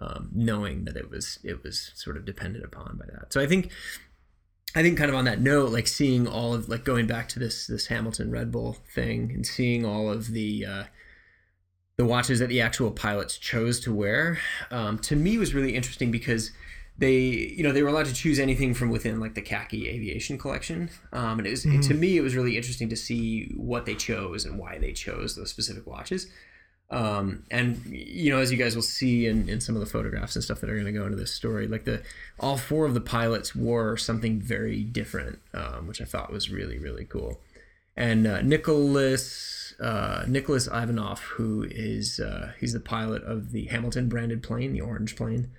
[0.00, 3.32] um, knowing that it was it was sort of dependent upon by that.
[3.32, 3.70] So I think
[4.74, 7.38] I think kind of on that note, like seeing all of like going back to
[7.38, 10.84] this this Hamilton Red Bull thing and seeing all of the uh,
[11.96, 14.38] the watches that the actual pilots chose to wear,
[14.70, 16.50] um, to me was really interesting because
[16.98, 20.38] they you know they were allowed to choose anything from within like the khaki aviation
[20.38, 20.90] collection.
[21.12, 21.80] Um, and it was mm-hmm.
[21.80, 25.36] to me it was really interesting to see what they chose and why they chose
[25.36, 26.28] those specific watches.
[26.88, 30.36] Um, and you know as you guys will see in, in some of the photographs
[30.36, 32.00] and stuff that are going to go into this story like the
[32.38, 36.78] all four of the pilots wore something very different um, which i thought was really
[36.78, 37.40] really cool.
[37.98, 44.08] And uh, Nicolas uh, Nicolas Ivanoff who is uh, he's the pilot of the hamilton
[44.08, 45.50] branded plane the orange plane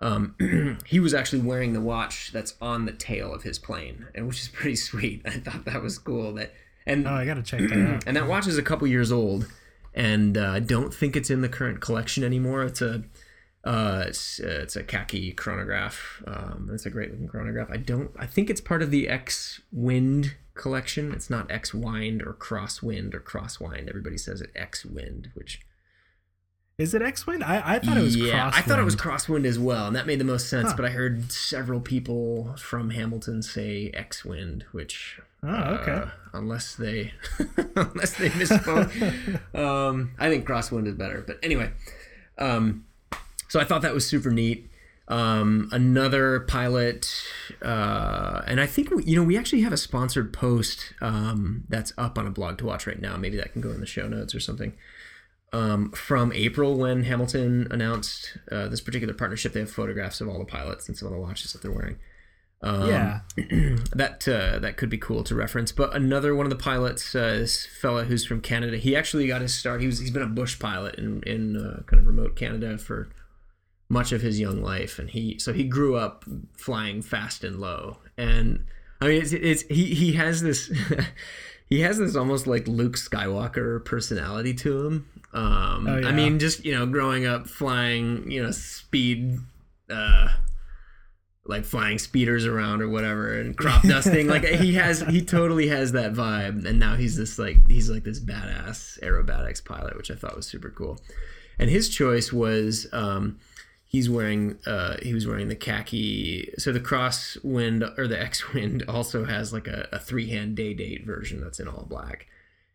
[0.00, 4.26] um, he was actually wearing the watch that's on the tail of his plane and
[4.26, 6.52] which is pretty sweet i thought that was cool that
[6.86, 9.46] and oh i gotta check that out and that watch is a couple years old
[9.96, 12.62] and uh, I don't think it's in the current collection anymore.
[12.64, 13.02] It's a
[13.64, 16.22] uh, it's, uh, it's a khaki chronograph.
[16.24, 17.68] Um, it's a great looking chronograph.
[17.68, 18.12] I don't.
[18.16, 21.12] I think it's part of the X Wind collection.
[21.12, 23.88] It's not X Wind or Cross Wind or Cross Wind.
[23.88, 25.62] Everybody says it X Wind, which
[26.78, 27.42] Is it X-Wind?
[27.42, 28.52] I, I thought it was yeah, Crosswind.
[28.52, 30.70] I thought it was Crosswind as well, and that made the most sense.
[30.70, 30.76] Huh.
[30.76, 35.92] But I heard several people from Hamilton say X-Wind, which Oh, okay.
[35.92, 37.14] uh, unless they
[37.76, 41.24] unless they misspoke, um, I think Crosswind is better.
[41.26, 41.70] But anyway,
[42.36, 42.84] um,
[43.48, 44.68] so I thought that was super neat.
[45.08, 47.10] Um, another pilot,
[47.62, 51.94] uh, and I think we, you know we actually have a sponsored post um, that's
[51.96, 53.16] up on aBlogtoWatch right now.
[53.16, 54.74] Maybe that can go in the show notes or something.
[55.52, 60.38] Um, from April when Hamilton announced uh, this particular partnership, they have photographs of all
[60.38, 61.98] the pilots and some of the watches that they're wearing.
[62.62, 63.20] Um, yeah.
[63.94, 65.72] that uh, that could be cool to reference.
[65.72, 69.42] But another one of the pilots, uh, this fella who's from Canada, he actually got
[69.42, 69.80] his start.
[69.80, 73.08] He was he's been a bush pilot in in uh, kind of remote Canada for
[73.88, 76.24] much of his young life, and he so he grew up
[76.56, 77.98] flying fast and low.
[78.16, 78.64] And
[79.00, 80.72] I mean, it's, it's he he has this.
[81.68, 85.08] He has this almost like Luke Skywalker personality to him.
[85.32, 86.08] Um, Oh, yeah.
[86.08, 89.38] I mean, just you know, growing up flying, you know, speed,
[89.90, 90.28] uh,
[91.48, 95.92] like flying speeders around or whatever and crop dusting like he has he totally has
[95.92, 100.14] that vibe and now he's this like he's like this badass aerobatics pilot which i
[100.16, 100.98] thought was super cool
[101.58, 103.38] and his choice was um
[103.96, 109.24] he's wearing uh he was wearing the khaki so the crosswind or the x-wind also
[109.24, 112.26] has like a, a three-hand day date version that's in all black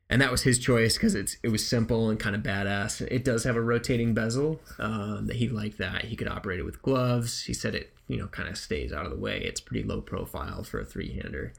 [0.10, 2.99] and that was his choice because it's it was simple and kind of badass.
[3.10, 4.60] It does have a rotating bezel.
[4.77, 7.43] Um, that he liked that he could operate it with gloves.
[7.43, 9.39] He said it you know kind of stays out of the way.
[9.39, 11.53] It's pretty low profile for a three hander.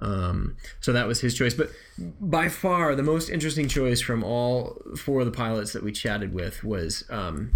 [0.00, 1.54] Um, so that was his choice.
[1.54, 1.70] But
[2.20, 6.34] by far the most interesting choice from all four of the pilots that we chatted
[6.34, 7.52] with was um,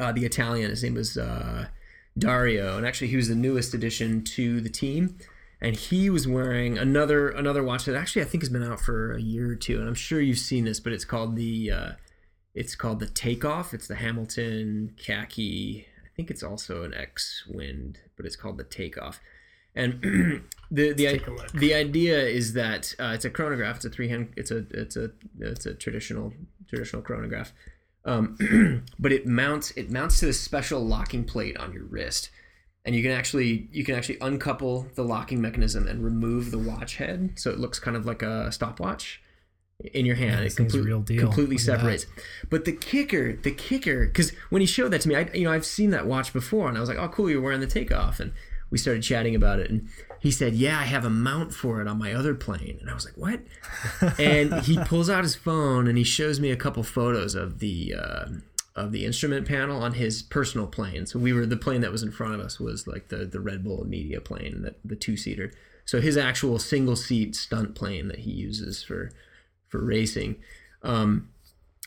[0.00, 0.70] uh, the Italian.
[0.70, 1.66] His name was uh,
[2.18, 5.18] Dario, and actually he was the newest addition to the team
[5.60, 9.12] and he was wearing another another watch that actually I think has been out for
[9.12, 11.92] a year or two, and I'm sure you've seen this, but it's called the uh,
[12.54, 13.74] it's called the Takeoff.
[13.74, 15.86] It's the Hamilton khaki.
[15.98, 19.20] I think it's also an X Wind, but it's called the Takeoff.
[19.74, 20.00] And
[20.70, 21.52] the the take a look.
[21.52, 23.76] the idea is that uh, it's a chronograph.
[23.76, 24.32] It's a three hand.
[24.36, 26.32] It's a it's a it's a traditional
[26.68, 27.52] traditional chronograph.
[28.04, 32.30] Um, but it mounts it mounts to this special locking plate on your wrist.
[32.84, 36.96] And you can actually you can actually uncouple the locking mechanism and remove the watch
[36.96, 37.32] head.
[37.36, 39.22] So it looks kind of like a stopwatch
[39.92, 40.44] in your hand.
[40.44, 41.20] This it complete- real deal.
[41.22, 41.76] completely at that.
[41.78, 42.06] separates.
[42.48, 45.52] But the kicker the kicker because when he showed that to me i you know
[45.52, 48.18] i've seen that watch before and i was like oh cool you're wearing the takeoff.
[48.20, 48.32] And
[48.70, 49.70] we started chatting about it.
[49.70, 49.88] And
[50.20, 52.94] he said yeah i have a mount for it on my other plane and i
[52.94, 53.40] was like what
[54.18, 57.94] and he pulls out his phone and he shows me a couple photos of the
[57.94, 58.26] uh,
[58.80, 61.06] of the instrument panel on his personal plane.
[61.06, 63.40] So we were the plane that was in front of us was like the the
[63.40, 65.52] Red Bull media plane, the, the two seater.
[65.84, 69.10] So his actual single seat stunt plane that he uses for
[69.68, 70.36] for racing
[70.82, 71.28] um,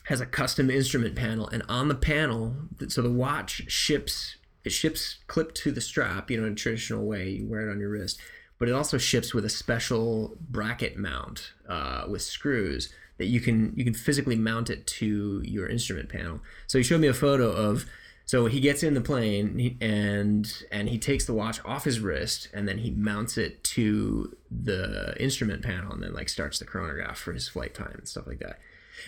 [0.04, 2.56] has a custom instrument panel, and on the panel,
[2.88, 7.04] so the watch ships it ships clipped to the strap, you know, in a traditional
[7.04, 7.28] way.
[7.28, 8.18] You wear it on your wrist,
[8.58, 13.72] but it also ships with a special bracket mount uh, with screws that you can
[13.76, 16.40] you can physically mount it to your instrument panel.
[16.66, 17.86] So he showed me a photo of
[18.26, 22.48] so he gets in the plane and and he takes the watch off his wrist
[22.54, 27.18] and then he mounts it to the instrument panel and then like starts the chronograph
[27.18, 28.58] for his flight time and stuff like that.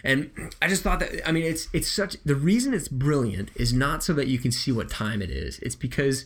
[0.05, 3.73] And I just thought that I mean it's it's such the reason it's brilliant is
[3.73, 5.59] not so that you can see what time it is.
[5.61, 6.25] It's because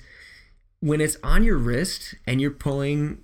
[0.81, 3.23] when it's on your wrist and you're pulling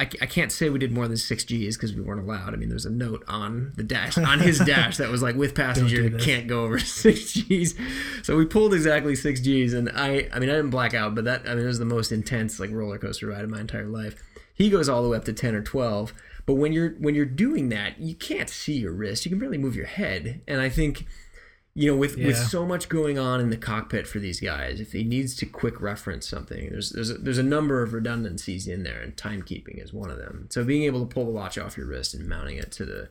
[0.00, 2.54] I, I can't say we did more than six G's because we weren't allowed.
[2.54, 5.54] I mean, there's a note on the dash on his dash that was like with
[5.54, 6.24] passenger this.
[6.24, 7.74] can't go over six G's.
[8.22, 11.24] So we pulled exactly six G's, and I I mean I didn't black out, but
[11.24, 13.88] that I mean it was the most intense like roller coaster ride of my entire
[13.88, 14.14] life.
[14.54, 16.14] He goes all the way up to ten or twelve,
[16.46, 19.24] but when you're when you're doing that, you can't see your wrist.
[19.24, 21.06] You can barely move your head, and I think
[21.74, 24.90] you know with with so much going on in the cockpit for these guys if
[24.90, 28.82] he needs to quick reference something there's there's a, there's a number of redundancies in
[28.82, 30.48] there and timekeeping is one of them.
[30.50, 33.08] So being able to pull the watch off your wrist and mounting it to the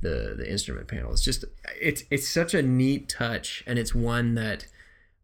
[0.00, 1.44] the the instrument panel it's just
[1.80, 4.66] it's it's such a neat touch and it's one that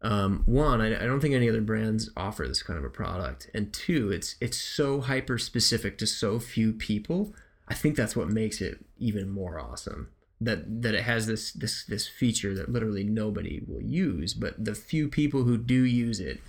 [0.01, 3.49] um, one I, I don't think any other brands offer this kind of a product.
[3.53, 7.33] And two it's it's so hyper specific to so few people.
[7.67, 10.09] I think that's what makes it even more awesome.
[10.39, 14.73] That that it has this this this feature that literally nobody will use but the
[14.73, 16.39] few people who do use it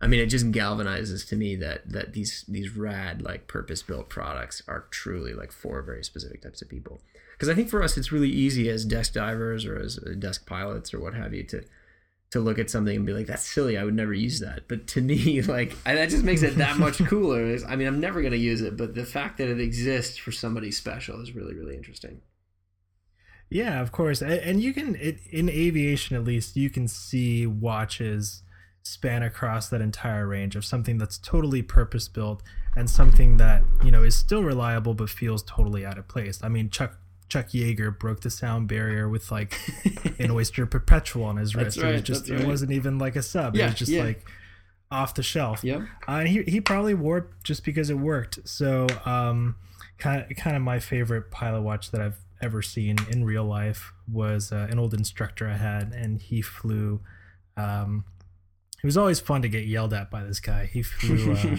[0.00, 4.08] i mean it just galvanizes to me that that these these rad like purpose built
[4.08, 7.02] products are truly like for very specific types of people.
[7.32, 10.46] Because i think for us it's really easy as desk divers or as uh, desk
[10.46, 11.64] pilots or what have you to
[12.34, 14.86] to look at something and be like that's silly i would never use that but
[14.86, 18.00] to me like I, that just makes it that much cooler It's- i mean i'm
[18.00, 21.34] never going to use it but the fact that it exists for somebody special is
[21.34, 22.20] really really interesting
[23.50, 24.20] Yeah, of course.
[24.22, 28.42] And you can it, in aviation at least you can see watches
[28.82, 32.42] span across that entire range of something that's totally purpose built
[32.76, 36.40] and something that, you know, is still reliable but feels totally out of place.
[36.42, 39.58] I mean, Chuck Chuck Yeager broke the sound barrier with like
[40.18, 41.78] an Oyster Perpetual on his wrist.
[41.78, 42.40] it was just right.
[42.40, 43.56] it wasn't even like a sub.
[43.56, 44.04] it was just yeah.
[44.04, 44.26] like
[44.90, 45.64] off the shelf.
[45.64, 45.80] Yep.
[46.08, 48.48] Uh, and he he probably wore it just because it worked.
[48.48, 49.56] So um,
[49.98, 53.92] kind of kind of my favorite pilot watch that I've ever seen in real life
[54.10, 57.00] was uh, an old instructor I had, and he flew.
[57.56, 58.04] Um,
[58.84, 60.66] it was always fun to get yelled at by this guy.
[60.66, 61.32] He flew.
[61.32, 61.56] Uh,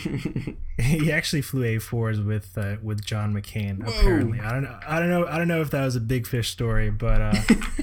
[0.77, 3.81] he actually flew A4s with uh, with John McCain.
[3.81, 4.79] Apparently, I don't know.
[4.85, 5.25] I don't know.
[5.25, 7.33] I don't know if that was a big fish story, but uh,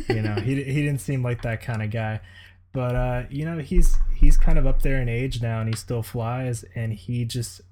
[0.09, 2.20] you know, he he didn't seem like that kind of guy.
[2.72, 5.74] But uh, you know, he's he's kind of up there in age now, and he
[5.74, 6.64] still flies.
[6.76, 7.62] And he just,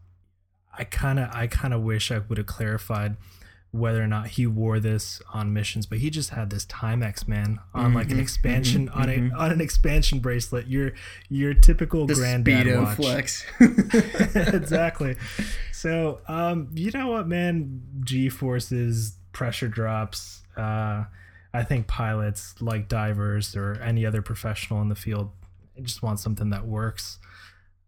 [0.77, 3.15] I kind of I kind of wish I would have clarified
[3.73, 7.61] whether or not he wore this on missions, but he just had this Timex man
[7.73, 9.37] on like an Mhm, expansion mhm, on a mhm.
[9.39, 10.67] on an expansion bracelet.
[10.67, 10.93] Your
[11.29, 12.97] your typical the granddad speedo watch.
[12.97, 13.47] flex.
[14.55, 15.17] exactly.
[15.73, 17.83] So, um, you know what, man?
[18.05, 20.43] G forces, pressure drops.
[20.57, 21.05] Uh,
[21.53, 25.31] I think pilots, like divers or any other professional in the field,
[25.83, 27.19] just want something that works.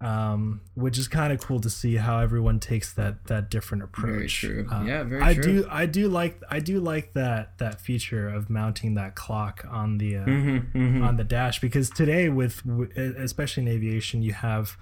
[0.02, 4.40] Um, which is kind of cool to see how everyone takes that that different approach.
[4.40, 4.66] true.
[4.68, 5.42] Uh, Yeah, very I true.
[5.62, 5.66] do.
[5.70, 6.42] I do like.
[6.50, 11.06] I do like that that feature of mounting that clock on the uh, Mhm, mhm.
[11.06, 12.62] on the dash because today with
[12.96, 14.76] especially in aviation you have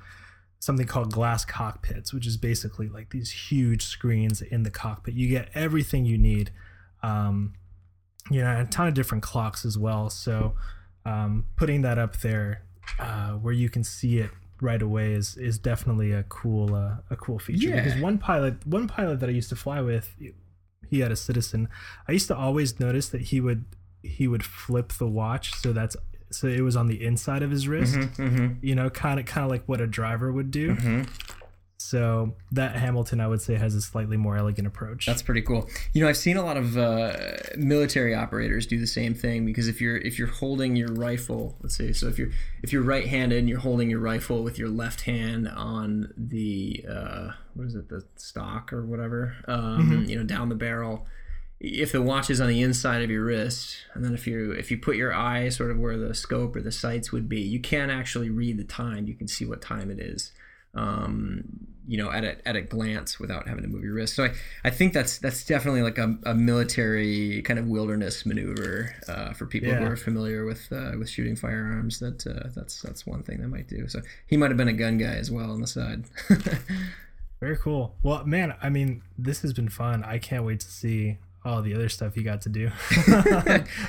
[0.59, 5.27] something called glass cockpits which is basically like these huge screens in the cockpit you
[5.29, 6.51] get everything you need
[7.03, 7.55] um,
[8.31, 10.55] you know a ton of different clocks as well so
[11.07, 12.62] um, putting that up there
[12.99, 14.31] uh, where you can see it
[14.63, 17.69] right away is is definitely a cool uh, a cool feature.
[17.69, 17.83] Yeah.
[17.85, 20.15] because one pilot one pilot that I used to fly with
[20.89, 21.69] he had a citizen.
[22.09, 23.65] I used to always notice that he would
[24.03, 25.97] he would flip the watch so that's
[26.33, 27.95] so it was on the inside of his wrist.
[27.97, 30.75] Mhm, mhm, you know kind of kind of like what a driver would do.
[30.77, 31.09] Mhm.
[31.81, 35.68] So that hamilton i would say has a slightly more elegant approach That's pretty cool.
[35.93, 37.12] You know, I've seen a lot of uh,
[37.57, 41.76] military operators do the same thing because if you're if you're holding your rifle, let's
[41.76, 42.31] say, so if you're
[42.62, 47.31] if you're right-handed and you're holding your rifle with your left hand on the uh,
[47.55, 51.07] what is it, the stock or whatever, um, you know, down the barrel.
[51.61, 54.70] If the watch is on the inside of your wrist, and then if you if
[54.70, 57.61] you put your eye sort of where the scope or the sights would be, you
[57.61, 59.07] can't actually read the time.
[59.07, 60.33] You can see what time it is
[60.74, 64.14] um, you know, at a, at a glance without having to move your wrist.
[64.14, 64.32] So I,
[64.64, 69.47] I think that's that's definitely like a, a military kind of wilderness maneuver uh, for
[69.47, 71.99] people who are familiar with uh, with shooting firearms.
[71.99, 73.88] That uh, that's that's one thing they might do.
[73.88, 76.05] So he might have been a gun guy as well on the side.
[77.41, 81.16] very cool well man i mean this has been fun i can't wait to see
[81.43, 82.70] all the other stuff you got to do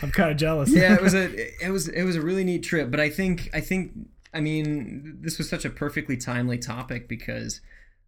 [0.01, 1.25] i'm kind of jealous yeah, it was a
[1.65, 2.89] it was it was a really neat trip.
[2.91, 3.91] But I think I think
[4.33, 7.61] I mean this was such a perfectly timely topic because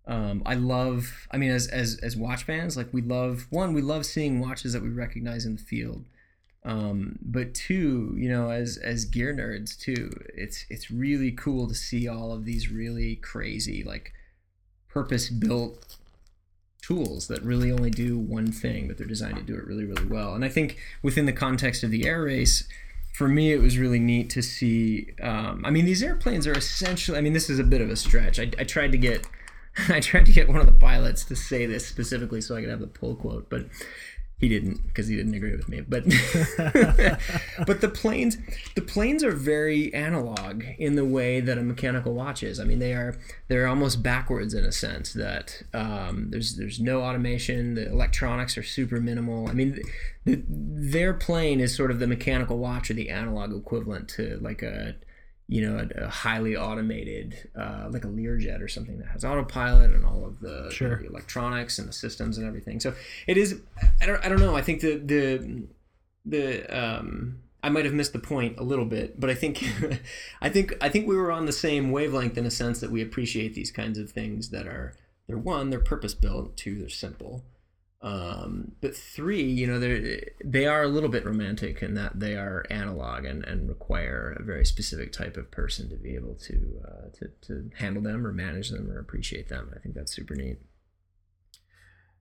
[0.05, 3.81] um, I love I mean as as as watch fans like we love one we
[3.81, 6.05] love seeing watches that we recognize in the field.
[6.65, 11.75] Um, but two, you know, as as gear nerds too, it's it's really cool to
[11.75, 14.13] see all of these really crazy like
[14.87, 15.97] purpose built
[16.83, 20.05] tools that really only do one thing, but they're designed to do it really, really
[20.05, 20.35] well.
[20.35, 22.67] And I think within the context of the air race,
[23.13, 25.07] for me, it was really neat to see.
[25.21, 27.17] Um, I mean, these airplanes are essentially.
[27.17, 28.39] I mean, this is a bit of a stretch.
[28.39, 29.25] I, I tried to get,
[29.89, 32.69] I tried to get one of the pilots to say this specifically so I could
[32.69, 33.65] have the pull quote, but
[34.43, 35.81] he didn't because he didn't agree with me.
[35.81, 36.03] But
[37.65, 38.37] but the planes,
[38.75, 42.59] the planes are very analog in the way that a mechanical watch is.
[42.59, 43.17] I mean, they are
[43.47, 47.75] they're almost backwards in a sense that um, there's there's no automation.
[47.75, 49.47] The electronics are super minimal.
[49.47, 49.79] I mean,
[50.25, 54.61] the, their plane is sort of the mechanical watch or the analog equivalent to like
[54.61, 54.95] a
[55.47, 59.91] you know a, a highly automated uh, like a Learjet or something that has autopilot
[59.91, 60.97] and all of the, Sure.
[60.97, 62.79] the electronics and the systems and everything.
[62.79, 62.93] So
[63.27, 63.59] it is.
[64.01, 64.23] I don't.
[64.25, 64.55] I don't know.
[64.55, 65.63] I think the the
[66.25, 69.63] the um I might have missed the point a little bit, but I think
[70.41, 73.01] I think I think we were on the same wavelength in a sense that we
[73.01, 74.95] appreciate these kinds of things that are
[75.27, 77.45] they're one, they're purpose built, two, they're simple.
[78.03, 82.35] Um, but three, you know, they they are a little bit romantic in that they
[82.35, 86.81] are analog and, and require a very specific type of person to be able to,
[86.85, 89.71] uh, to to handle them or manage them or appreciate them.
[89.73, 90.57] I think that's super neat.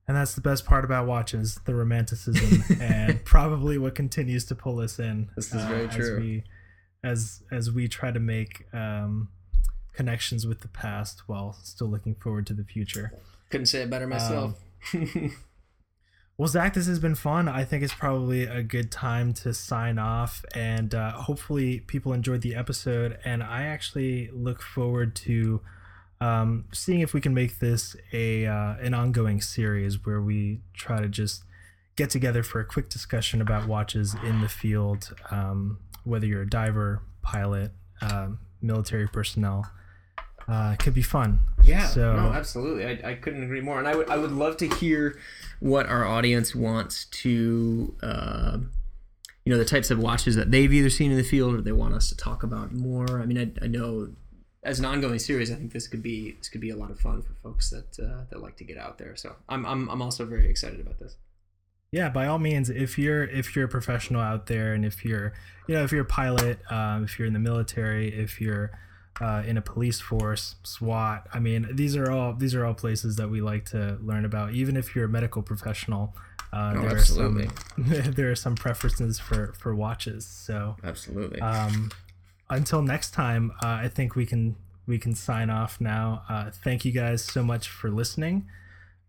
[0.06, 4.78] and that's the best part about watches the romanticism and probably what continues to pull
[4.80, 6.20] us in uh, This is very as true.
[6.20, 6.44] we
[7.02, 9.28] as as we try to make um,
[9.94, 13.12] connections with the past while still looking forward to the future
[13.50, 14.60] Couldn't say it better myself.
[16.38, 17.46] Well, Zach, this has been fun.
[17.46, 22.40] I think it's probably a good time to sign off, and uh, hopefully, people enjoyed
[22.40, 23.18] the episode.
[23.24, 25.60] And I actually look forward to
[26.22, 31.00] um, seeing if we can make this a uh, an ongoing series where we try
[31.00, 31.44] to just
[31.96, 36.48] get together for a quick discussion about watches in the field, um, whether you're a
[36.48, 39.70] diver, pilot, um, military personnel.
[40.48, 41.40] Uh, it could be fun.
[41.64, 42.86] Yeah, So no, absolutely.
[42.86, 43.78] I, I couldn't agree more.
[43.78, 45.18] And I would I would love to hear
[45.60, 48.58] what our audience wants to, uh,
[49.44, 51.72] you know, the types of watches that they've either seen in the field or they
[51.72, 53.20] want us to talk about more.
[53.20, 54.10] I mean, I, I know
[54.64, 57.00] as an ongoing series, I think this could be this could be a lot of
[57.00, 59.16] fun for folks that uh, that like to get out there.
[59.16, 61.16] So I'm I'm I'm also very excited about this.
[61.92, 65.32] yeah by all means if you're if you're a professional out there and if you're
[65.66, 68.70] you know if you're a pilot um, if you're in the military if you're
[69.20, 71.26] uh, in a police force swat.
[71.32, 74.52] I mean these are all these are all places that we like to learn about.
[74.54, 76.14] Even if you're a medical professional
[76.52, 77.46] uh, Oh, there absolutely.
[77.46, 80.26] are some there are some preferences for for watches.
[80.26, 81.40] So Absolutely.
[81.40, 81.90] um,
[82.50, 84.56] until next time uh, i think we can
[84.86, 86.22] we can sign off now.
[86.28, 88.46] Uh, thank you guys so much for listening.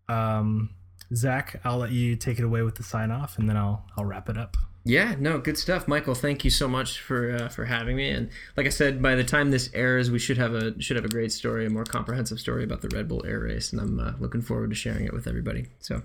[0.08, 0.70] Um,
[1.14, 4.06] zach i'll let you take it away with the sign off and then i'll i'll
[4.06, 4.56] wrap it up
[4.86, 6.14] Yeah, no, good stuff, Michael.
[6.14, 8.10] Thank you so much for uh, for having me.
[8.10, 11.06] And like I said, by the time this airs, we should have a should have
[11.06, 13.98] a great story, a more comprehensive story about the Red Bull Air Race, and I'm
[13.98, 15.66] uh, looking forward to sharing it with everybody.
[15.80, 16.02] So,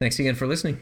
[0.00, 0.80] thanks again for listening.